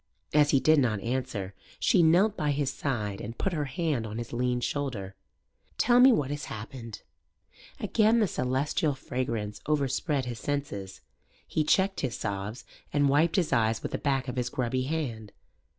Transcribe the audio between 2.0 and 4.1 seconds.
knelt by his side and put her hand